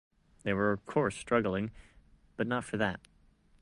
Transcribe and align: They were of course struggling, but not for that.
They 0.41 0.51
were 0.51 0.71
of 0.71 0.83
course 0.87 1.15
struggling, 1.15 1.69
but 2.35 2.47
not 2.47 2.63
for 2.63 2.75
that. 2.77 2.99